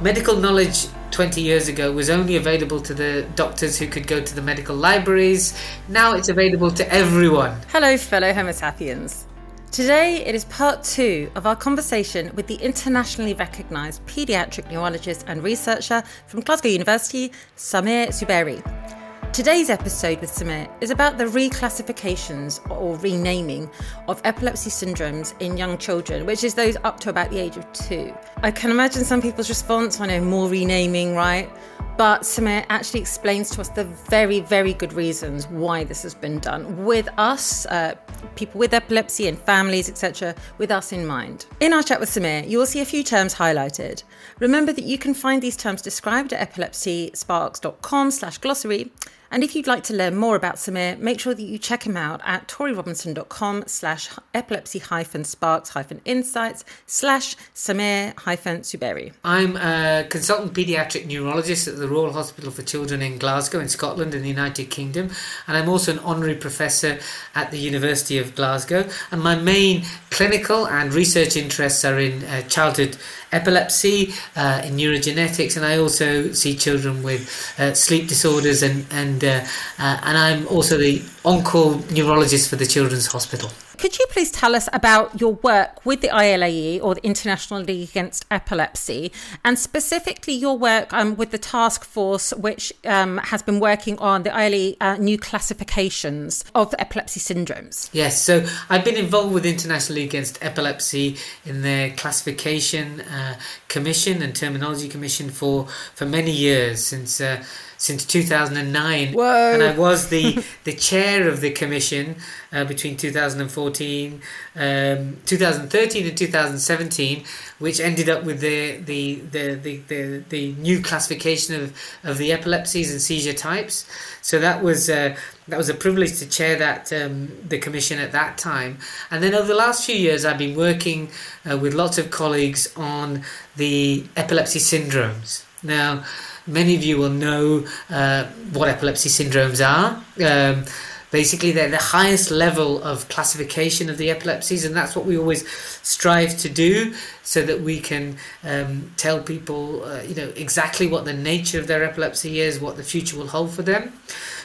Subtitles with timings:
[0.00, 4.34] medical knowledge 20 years ago was only available to the doctors who could go to
[4.34, 5.58] the medical libraries.
[5.88, 7.60] Now it's available to everyone.
[7.72, 9.26] Hello, fellow Homo sapiens.
[9.72, 15.42] Today, it is part two of our conversation with the internationally recognised paediatric neurologist and
[15.42, 18.97] researcher from Glasgow University, Sameer Zuberi.
[19.32, 23.70] Today's episode with Sameer is about the reclassifications or renaming
[24.08, 27.70] of epilepsy syndromes in young children, which is those up to about the age of
[27.72, 28.12] two.
[28.38, 31.48] I can imagine some people's response, I know more renaming, right?
[31.96, 36.38] But Sameer actually explains to us the very, very good reasons why this has been
[36.38, 37.94] done with us, uh,
[38.34, 41.46] people with epilepsy and families, etc., with us in mind.
[41.60, 44.02] In our chat with Sameer, you will see a few terms highlighted.
[44.40, 48.90] Remember that you can find these terms described at epilepsysparks.com slash glossary
[49.30, 51.96] and if you'd like to learn more about Sameer, make sure that you check him
[51.96, 59.12] out at torierobinson.com slash epilepsy hyphen sparks hyphen insights slash Samir hyphen Zuberi.
[59.24, 64.14] I'm a consultant paediatric neurologist at the Royal Hospital for Children in Glasgow in Scotland
[64.14, 65.10] in the United Kingdom.
[65.46, 66.98] And I'm also an honorary professor
[67.34, 68.88] at the University of Glasgow.
[69.10, 72.96] And my main clinical and research interests are in uh, childhood
[73.32, 79.17] epilepsy, uh, in neurogenetics, and I also see children with uh, sleep disorders, and and
[79.24, 79.44] uh,
[79.78, 83.50] uh and I'm also the on-call neurologist for the Children's Hospital.
[83.78, 87.90] Could you please tell us about your work with the ILAE or the International League
[87.90, 89.12] Against Epilepsy,
[89.44, 94.24] and specifically your work um, with the task force which um, has been working on
[94.24, 97.88] the ILAE uh, new classifications of epilepsy syndromes?
[97.92, 103.38] Yes, so I've been involved with International League Against Epilepsy in their classification uh,
[103.68, 107.20] commission and terminology commission for for many years since.
[107.20, 107.44] Uh,
[107.78, 109.12] since 2009.
[109.12, 109.52] Whoa.
[109.54, 112.16] And I was the, the chair of the commission
[112.52, 114.20] uh, between 2014,
[114.56, 117.24] um, 2013 and 2017,
[117.58, 122.32] which ended up with the, the, the, the, the, the new classification of, of the
[122.32, 123.86] epilepsies and seizure types.
[124.20, 125.16] So that was uh,
[125.48, 128.78] that was a privilege to chair that um, the commission at that time.
[129.10, 131.08] And then over the last few years, I've been working
[131.50, 133.22] uh, with lots of colleagues on
[133.56, 135.44] the epilepsy syndromes.
[135.62, 136.04] Now,
[136.48, 138.24] Many of you will know uh,
[138.54, 140.02] what epilepsy syndromes are.
[140.24, 140.64] Um,
[141.10, 145.48] basically, they're the highest level of classification of the epilepsies, and that's what we always
[145.82, 151.04] strive to do, so that we can um, tell people, uh, you know, exactly what
[151.04, 153.92] the nature of their epilepsy is, what the future will hold for them.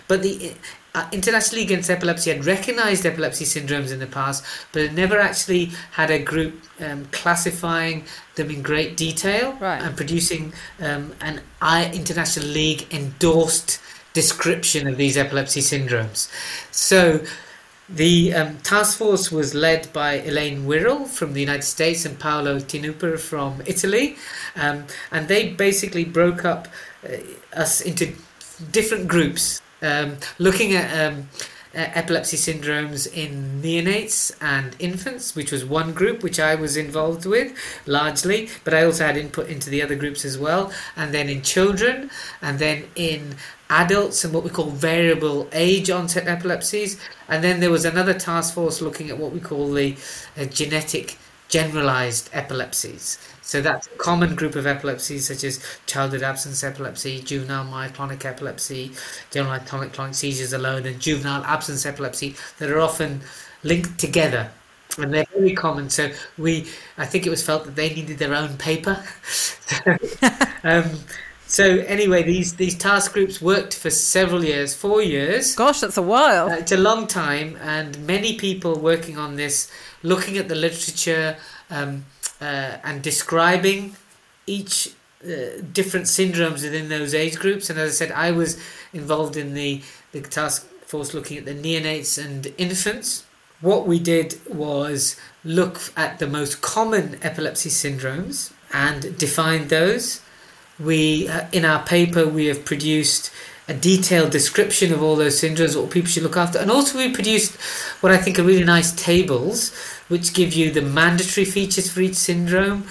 [0.07, 0.53] But the
[0.95, 5.19] uh, International League Against Epilepsy had recognized epilepsy syndromes in the past, but had never
[5.19, 9.81] actually had a group um, classifying them in great detail right.
[9.81, 13.79] and producing um, an I International League endorsed
[14.13, 16.29] description of these epilepsy syndromes.
[16.71, 17.23] So
[17.89, 22.59] the um, task force was led by Elaine Wirrell from the United States and Paolo
[22.59, 24.15] Tinuper from Italy,
[24.55, 26.67] um, and they basically broke up
[27.03, 27.17] uh,
[27.53, 28.13] us into
[28.71, 31.27] different groups um, looking at um,
[31.73, 37.53] epilepsy syndromes in neonates and infants, which was one group which I was involved with
[37.85, 41.41] largely, but I also had input into the other groups as well, and then in
[41.41, 42.11] children,
[42.41, 43.35] and then in
[43.69, 48.53] adults and what we call variable age onset epilepsies, and then there was another task
[48.53, 49.95] force looking at what we call the
[50.37, 51.17] uh, genetic
[51.49, 53.17] generalized epilepsies.
[53.41, 58.91] So that's a common group of epilepsies such as childhood absence epilepsy, juvenile myoclonic epilepsy,
[59.31, 63.21] general tonic-clonic seizures alone, and juvenile absence epilepsy that are often
[63.63, 64.49] linked together.
[64.97, 65.89] And they're very common.
[65.89, 66.67] So we,
[66.97, 69.03] I think it was felt that they needed their own paper.
[70.63, 70.85] um,
[71.47, 75.55] so anyway, these these task groups worked for several years, four years.
[75.55, 76.49] Gosh, that's a while.
[76.49, 79.71] Uh, it's a long time, and many people working on this,
[80.01, 81.37] looking at the literature,
[81.69, 82.05] um,
[82.41, 83.95] uh, and describing
[84.47, 84.93] each
[85.23, 87.69] uh, different syndromes within those age groups.
[87.69, 88.59] And as I said, I was
[88.91, 93.25] involved in the, the task force looking at the neonates and infants.
[93.61, 95.15] What we did was
[95.45, 100.19] look at the most common epilepsy syndromes and define those.
[100.79, 103.31] We, uh, in our paper, we have produced
[103.67, 107.13] a detailed description of all those syndromes, what people should look after, and also we
[107.13, 107.55] produced
[108.01, 109.73] what I think are really nice tables
[110.09, 112.85] which give you the mandatory features for each syndrome,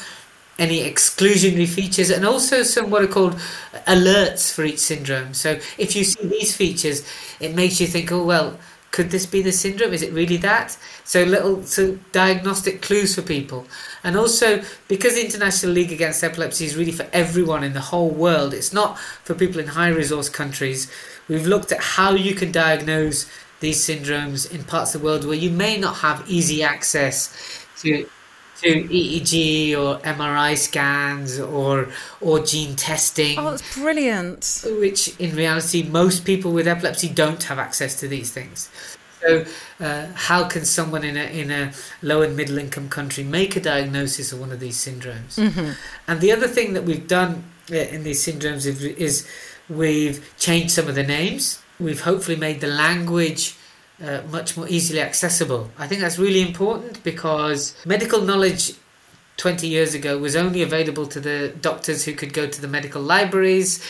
[0.59, 3.35] any exclusionary features, and also some what are called
[3.87, 5.35] alerts for each syndrome.
[5.35, 7.07] So if you see these features,
[7.41, 8.59] it makes you think, oh, well,
[8.93, 9.93] could this be the syndrome?
[9.93, 10.77] Is it really that?
[11.03, 13.67] So little so diagnostic clues for people.
[14.05, 18.11] And also because the International League Against Epilepsy is really for everyone in the whole
[18.11, 20.91] world, it's not for people in high resource countries.
[21.27, 23.29] We've looked at how you can diagnose
[23.61, 27.35] these syndromes in parts of the world where you may not have easy access
[27.79, 28.07] to
[28.63, 31.89] to EEG or MRI scans or
[32.21, 33.39] or gene testing.
[33.39, 34.65] Oh, that's brilliant.
[34.81, 38.71] Which in reality, most people with epilepsy don't have access to these things.
[39.21, 39.45] So,
[39.79, 41.73] uh, how can someone in a in a
[42.03, 45.39] low and middle income country make a diagnosis of one of these syndromes?
[45.39, 45.73] Mm-hmm.
[46.09, 49.29] And the other thing that we've done uh, in these syndromes is, is
[49.69, 51.63] we've changed some of the names.
[51.79, 53.57] We've hopefully made the language
[54.03, 55.71] uh, much more easily accessible.
[55.79, 58.73] I think that's really important because medical knowledge
[59.37, 63.03] 20 years ago was only available to the doctors who could go to the medical
[63.03, 63.85] libraries,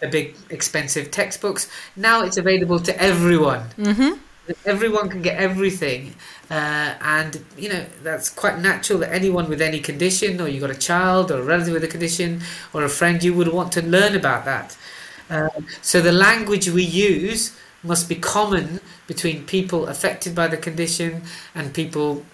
[0.00, 1.70] the big expensive textbooks.
[1.96, 3.68] Now it's available to everyone.
[3.78, 4.18] Mm-hmm.
[4.66, 6.14] Everyone can get everything,
[6.50, 10.70] uh, and you know that's quite natural that anyone with any condition, or you got
[10.70, 12.42] a child or a relative with a condition,
[12.74, 14.76] or a friend, you would want to learn about that.
[15.30, 15.48] Uh,
[15.80, 21.22] so the language we use must be common between people affected by the condition
[21.54, 22.24] and people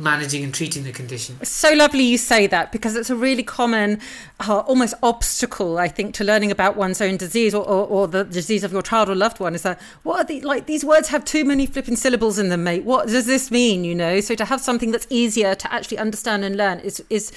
[0.00, 1.36] managing and treating the condition.
[1.40, 4.00] It's so lovely you say that because it's a really common,
[4.40, 8.24] uh, almost obstacle, I think, to learning about one's own disease or, or, or, the
[8.24, 9.54] disease of your child or loved one.
[9.54, 12.64] Is that what are the like these words have too many flipping syllables in them,
[12.64, 12.84] mate?
[12.84, 13.84] What does this mean?
[13.84, 17.30] You know, so to have something that's easier to actually understand and learn is is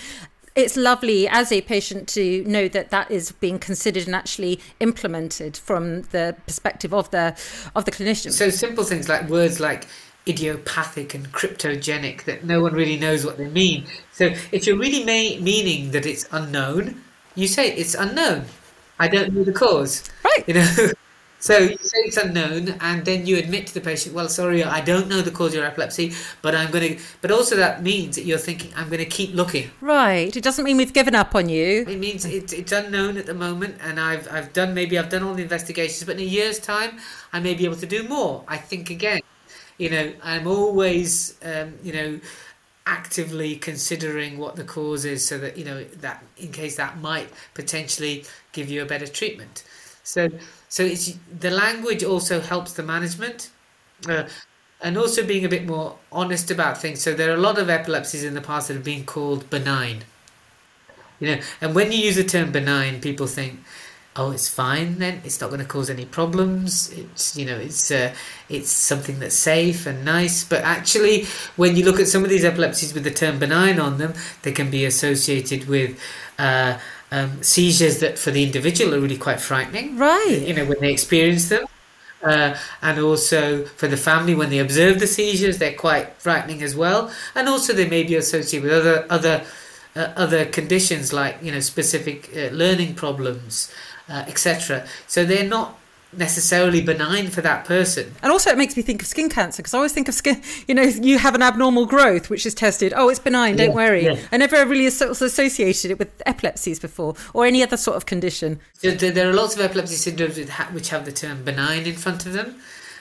[0.55, 5.57] it's lovely as a patient to know that that is being considered and actually implemented
[5.57, 7.35] from the perspective of the
[7.75, 8.31] of the clinician.
[8.31, 9.87] So simple things like words like
[10.27, 13.85] idiopathic and cryptogenic that no one really knows what they mean.
[14.13, 17.01] So if you're really ma- meaning that it's unknown,
[17.35, 18.45] you say it's unknown.
[18.99, 20.09] I don't know the cause.
[20.23, 20.43] Right.
[20.47, 20.91] You know.
[21.43, 24.79] So you say it's unknown, and then you admit to the patient, "Well, sorry, I
[24.79, 28.15] don't know the cause of your epilepsy, but I'm going to." But also, that means
[28.15, 30.33] that you're thinking, "I'm going to keep looking." Right.
[30.33, 31.83] It doesn't mean we've given up on you.
[31.85, 35.21] It means it's it's unknown at the moment, and I've I've done maybe I've done
[35.21, 36.91] all the investigations, but in a year's time,
[37.33, 38.45] I may be able to do more.
[38.47, 39.19] I think again,
[39.77, 42.19] you know, I'm always, um, you know
[42.85, 47.29] actively considering what the cause is so that you know that in case that might
[47.53, 49.63] potentially give you a better treatment
[50.03, 50.29] so
[50.69, 53.49] so it's the language also helps the management,
[54.07, 54.25] uh,
[54.81, 57.01] and also being a bit more honest about things.
[57.01, 60.03] So there are a lot of epilepsies in the past that have been called benign.
[61.19, 63.59] You know, and when you use the term benign, people think,
[64.15, 64.99] oh, it's fine.
[64.99, 66.91] Then it's not going to cause any problems.
[66.91, 68.13] It's you know, it's uh,
[68.49, 70.43] it's something that's safe and nice.
[70.43, 73.99] But actually, when you look at some of these epilepsies with the term benign on
[73.99, 75.99] them, they can be associated with.
[76.37, 76.77] Uh,
[77.13, 79.97] um, seizures that for the individual are really quite frightening.
[79.97, 80.41] Right.
[80.45, 81.65] You know, when they experience them.
[82.23, 86.75] Uh, and also for the family when they observe the seizures, they're quite frightening as
[86.75, 87.11] well.
[87.35, 89.45] And also they may be associated with other other
[89.95, 93.71] uh, other conditions like you know specific uh, learning problems,
[94.09, 94.87] uh, etc.
[95.05, 95.77] So they're not
[96.17, 98.13] necessarily benign for that person.
[98.21, 100.41] And also, it makes me think of skin cancer because I always think of skin.
[100.67, 102.93] You know, you have an abnormal growth which is tested.
[102.95, 103.55] Oh, it's benign.
[103.57, 104.05] Don't Yeah, worry.
[104.05, 104.19] yeah.
[104.31, 108.59] I never really associated it with epilepsies before or any other sort of condition.
[108.73, 110.37] So there there are lots of epilepsy syndromes
[110.73, 112.55] which have the term benign in front of them,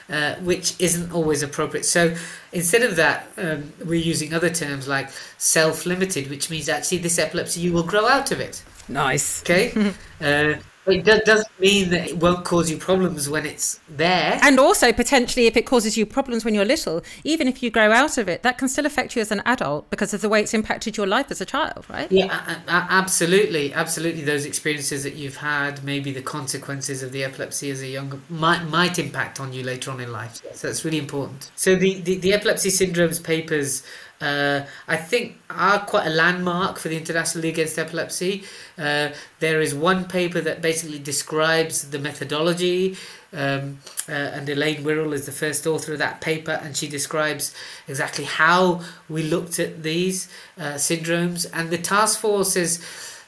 [0.09, 1.85] uh, which isn't always appropriate.
[1.85, 2.15] So
[2.51, 7.61] instead of that, um, we're using other terms like self-limited, which means actually this epilepsy
[7.61, 8.63] you will grow out of it.
[8.87, 9.41] Nice.
[9.41, 9.71] Okay,
[10.21, 14.37] uh, it do- doesn't mean that it won't cause you problems when it's there.
[14.41, 17.91] And also, potentially, if it causes you problems when you're little, even if you grow
[17.91, 20.41] out of it, that can still affect you as an adult because of the way
[20.41, 22.11] it's impacted your life as a child, right?
[22.11, 24.23] Yeah, a- a- absolutely, absolutely.
[24.23, 28.63] Those experiences that you've had, maybe the consequences of the epilepsy as a younger, might
[28.65, 30.41] might impact on you later on in life.
[30.53, 31.49] So that's really important.
[31.55, 33.83] So the the, the epilepsy syndromes papers.
[34.23, 38.43] Uh, I think are quite a landmark for the International League Against Epilepsy.
[38.77, 42.95] Uh, there is one paper that basically describes the methodology,
[43.33, 47.53] um, uh, and Elaine Wirrell is the first author of that paper, and she describes
[47.87, 51.45] exactly how we looked at these uh, syndromes.
[51.51, 52.79] And the task force is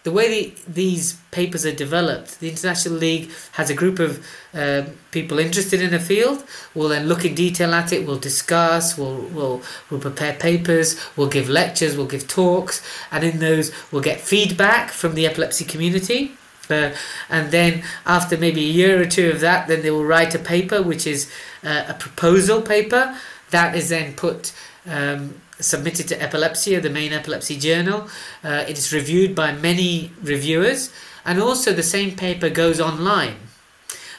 [0.05, 2.39] the way the, these papers are developed.
[2.39, 6.45] The International League has a group of um, people interested in a field.
[6.75, 8.05] We'll then look in detail at it.
[8.05, 8.97] We'll discuss.
[8.99, 10.95] We'll we'll we'll prepare papers.
[11.17, 11.97] We'll give lectures.
[11.97, 16.33] We'll give talks, and in those we'll get feedback from the epilepsy community.
[16.69, 16.91] Uh,
[17.29, 20.39] and then after maybe a year or two of that, then they will write a
[20.39, 21.31] paper, which is
[21.63, 23.17] uh, a proposal paper
[23.49, 24.53] that is then put
[24.87, 28.07] um, submitted to Epilepsia, the main epilepsy journal.
[28.43, 30.91] Uh, it is reviewed by many reviewers,
[31.25, 33.37] and also the same paper goes online.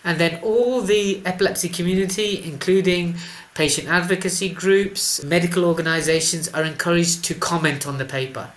[0.05, 3.17] And then all the epilepsy community, including
[3.55, 8.51] patient advocacy groups, medical organizations, are encouraged to comment on the paper.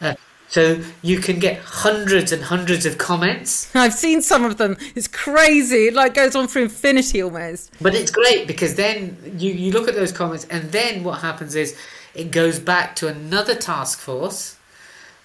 [0.00, 0.14] Uh,
[0.48, 4.76] so you can get hundreds and hundreds of comments I've seen some of them.
[4.94, 5.88] It's crazy.
[5.88, 7.72] It like goes on for infinity almost.
[7.80, 11.54] But it's great because then you, you look at those comments, and then what happens
[11.54, 11.76] is
[12.14, 14.56] it goes back to another task force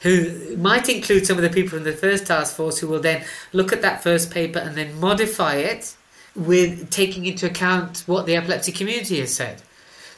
[0.01, 3.24] who might include some of the people from the first task force who will then
[3.54, 5.96] look at that first paper and then modify it
[6.36, 9.62] with taking into account what the epilepsy community has said.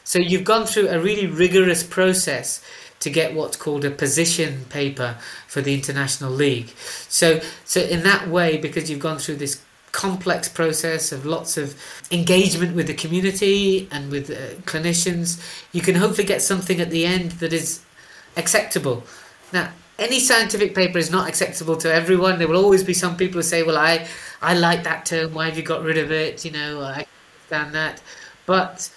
[0.04, 2.62] So you've gone through a really rigorous process
[3.00, 6.70] to get what's called a position paper for the International League.
[7.08, 11.74] So, so in that way, because you've gone through this complex process of lots of
[12.10, 15.40] engagement with the community and with uh, clinicians,
[15.72, 17.80] you can hopefully get something at the end that is
[18.36, 19.04] acceptable.
[19.52, 22.38] Now, any scientific paper is not acceptable to everyone.
[22.38, 24.06] There will always be some people who say, "Well, I
[24.40, 25.34] I like that term.
[25.34, 27.06] Why have you got rid of it?" You know, I
[27.50, 28.00] understand that,
[28.46, 28.90] but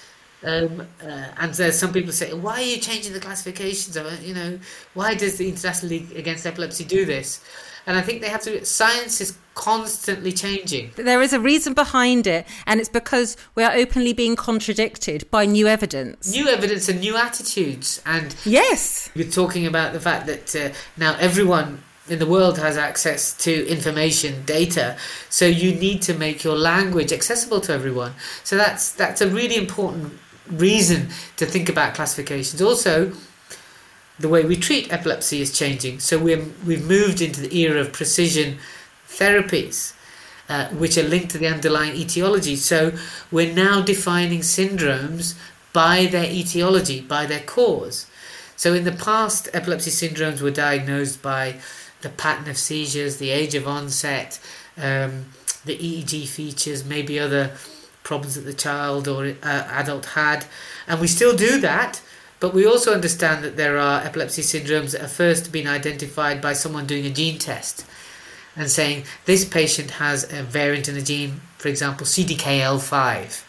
[0.44, 4.22] um, uh, and there's some people say, why are you changing the classifications of it?
[4.22, 4.60] You know,
[4.94, 7.44] why does the International League Against Epilepsy do this?
[7.86, 8.64] And I think they have to.
[8.66, 10.92] Science is constantly changing.
[10.96, 15.46] There is a reason behind it, and it's because we are openly being contradicted by
[15.46, 16.32] new evidence.
[16.32, 18.02] New evidence and new attitudes.
[18.06, 22.78] And yes, you're talking about the fact that uh, now everyone in the world has
[22.78, 24.98] access to information data
[25.30, 28.12] so you need to make your language accessible to everyone
[28.44, 30.12] so that's that's a really important
[30.52, 32.62] reason to think about classifications.
[32.62, 33.14] Also,
[34.22, 36.00] the way we treat epilepsy is changing.
[36.00, 38.58] So we're, we've moved into the era of precision
[39.08, 39.94] therapies,
[40.48, 42.56] uh, which are linked to the underlying etiology.
[42.56, 42.94] So
[43.32, 45.36] we're now defining syndromes
[45.74, 48.08] by their etiology, by their cause.
[48.56, 51.60] So in the past, epilepsy syndromes were diagnosed by
[52.02, 54.40] the pattern of seizures, the age of onset,
[54.78, 55.26] um,
[55.66, 57.52] the EEG features, maybe other
[58.04, 60.46] problems that the child or uh, adult had.
[60.88, 62.02] And we still do that,
[62.42, 66.52] but we also understand that there are epilepsy syndromes that are first been identified by
[66.52, 67.86] someone doing a gene test
[68.58, 73.44] and saying this patient has a variant in the gene, for example, CDKL5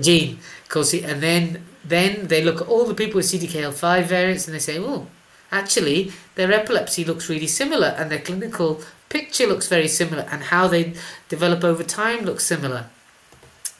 [0.00, 0.38] gene,
[0.74, 4.78] and then then they look at all the people with CDKL5 variants and they say,
[4.78, 5.06] oh,
[5.50, 10.66] actually their epilepsy looks really similar and their clinical picture looks very similar and how
[10.66, 10.94] they
[11.28, 12.86] develop over time looks similar.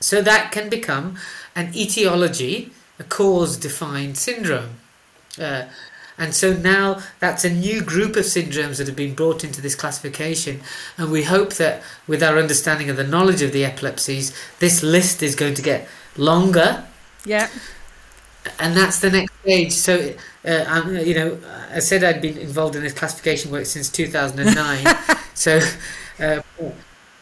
[0.01, 1.17] So that can become
[1.57, 4.79] an etiology, a cause defined syndrome.
[5.39, 5.65] Uh,
[6.17, 9.75] and so now that's a new group of syndromes that have been brought into this
[9.75, 10.61] classification.
[10.97, 15.23] And we hope that with our understanding of the knowledge of the epilepsies, this list
[15.23, 16.85] is going to get longer.
[17.25, 17.49] Yeah.
[18.61, 19.73] And that's the next stage.
[19.73, 21.39] So, uh, I'm, you know,
[21.73, 24.97] I said I'd been involved in this classification work since 2009.
[25.35, 25.59] so,
[26.21, 26.43] uh,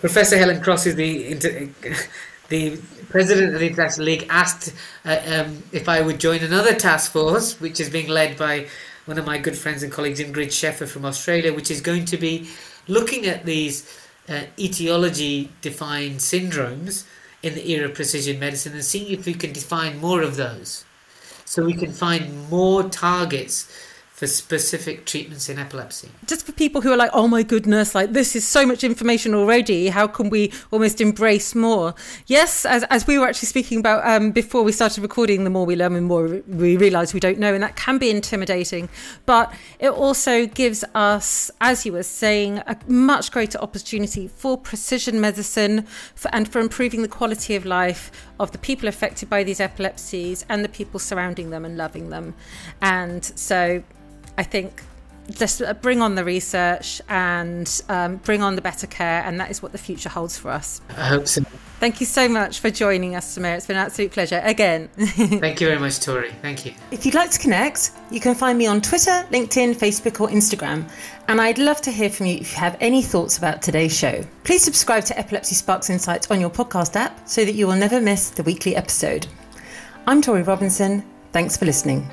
[0.00, 1.34] Professor Helen Cross is the
[2.48, 2.78] the
[3.12, 7.60] president of the International League asked uh, um, if I would join another task force,
[7.60, 8.66] which is being led by
[9.04, 12.16] one of my good friends and colleagues, Ingrid Scheffer from Australia, which is going to
[12.16, 12.48] be
[12.88, 13.86] looking at these
[14.28, 17.04] uh, etiology defined syndromes
[17.42, 20.84] in the era of precision medicine and seeing if we can define more of those.
[21.44, 23.70] So we can find more targets
[24.22, 26.08] for specific treatments in epilepsy.
[26.28, 29.34] Just for people who are like, oh my goodness, like this is so much information
[29.34, 29.88] already.
[29.88, 31.96] How can we almost embrace more?
[32.28, 35.66] Yes, as, as we were actually speaking about um, before we started recording, the more
[35.66, 37.52] we learn, the more we realize we don't know.
[37.52, 38.88] And that can be intimidating.
[39.26, 45.20] But it also gives us, as you were saying, a much greater opportunity for precision
[45.20, 49.58] medicine for, and for improving the quality of life of the people affected by these
[49.58, 52.34] epilepsies and the people surrounding them and loving them.
[52.80, 53.82] And so
[54.42, 54.82] I think
[55.30, 59.62] just bring on the research and um, bring on the better care, and that is
[59.62, 60.80] what the future holds for us.
[60.96, 61.44] I hope so.
[61.78, 63.56] Thank you so much for joining us, Sameer.
[63.56, 64.88] It's been an absolute pleasure again.
[64.96, 66.32] Thank you very much, Torie.
[66.42, 66.74] Thank you.
[66.90, 70.90] If you'd like to connect, you can find me on Twitter, LinkedIn, Facebook, or Instagram.
[71.28, 74.24] And I'd love to hear from you if you have any thoughts about today's show.
[74.42, 78.00] Please subscribe to Epilepsy Sparks Insights on your podcast app so that you will never
[78.00, 79.28] miss the weekly episode.
[80.08, 81.04] I'm Torie Robinson.
[81.30, 82.10] Thanks for listening.